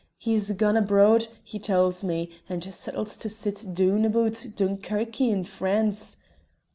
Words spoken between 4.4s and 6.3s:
Dunkerque in France.